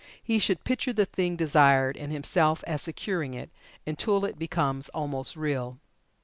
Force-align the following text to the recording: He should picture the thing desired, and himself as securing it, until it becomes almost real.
He 0.23 0.39
should 0.39 0.63
picture 0.63 0.93
the 0.93 1.05
thing 1.05 1.35
desired, 1.35 1.95
and 1.95 2.11
himself 2.11 2.63
as 2.65 2.81
securing 2.81 3.35
it, 3.35 3.51
until 3.85 4.25
it 4.25 4.39
becomes 4.39 4.89
almost 4.95 5.35
real. 5.35 5.77